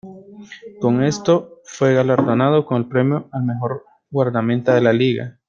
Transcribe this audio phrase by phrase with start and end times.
[0.79, 5.37] Con esto, fue galardonado con el premio al Mejor Guardameta de la Liga.